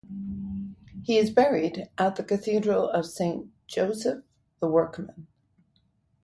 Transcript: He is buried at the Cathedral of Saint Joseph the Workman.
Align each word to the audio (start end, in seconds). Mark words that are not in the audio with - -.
He 1.03 1.19
is 1.19 1.29
buried 1.29 1.87
at 1.95 2.15
the 2.15 2.23
Cathedral 2.23 2.89
of 2.89 3.05
Saint 3.05 3.51
Joseph 3.67 4.23
the 4.59 4.67
Workman. 4.67 5.27